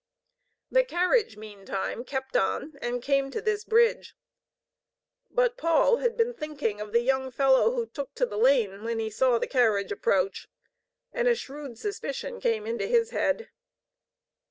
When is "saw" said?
9.11-9.37